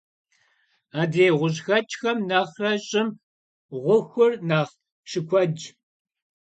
[1.01, 3.09] Adrêy ğuş'xeç'xem nexhre ş'ım
[3.83, 4.75] ğuxur nexh
[5.09, 5.61] şıkuedş.